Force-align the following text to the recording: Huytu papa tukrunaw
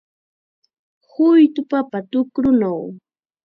Huytu 1.09 1.61
papa 1.71 1.97
tukrunaw 2.11 2.81